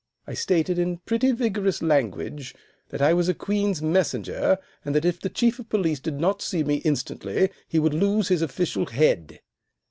[0.25, 2.55] I stated in pretty vigorous language
[2.89, 6.41] that I was a Queen's Messenger, and that if the Chief of Police did not
[6.41, 9.41] see me instantly he would lose his official head.